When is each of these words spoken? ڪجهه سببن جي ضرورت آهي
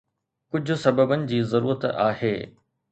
ڪجهه 0.55 0.77
سببن 0.85 1.29
جي 1.33 1.43
ضرورت 1.53 1.87
آهي 2.09 2.35